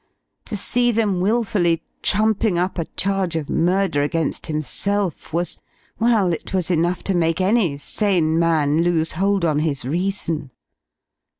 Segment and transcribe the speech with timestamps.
[0.45, 5.59] To see them wilfully trumping up a charge of murder against himself was
[5.99, 10.49] well, it was enough to make any sane man lose hold on his reason.